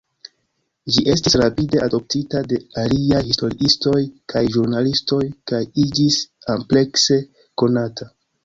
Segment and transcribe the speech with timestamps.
[0.93, 3.95] Ĝi estis rapide adoptita de aliaj historiistoj
[4.35, 6.21] kaj ĵurnalistoj kaj iĝis
[6.57, 7.21] amplekse
[7.65, 8.13] konata.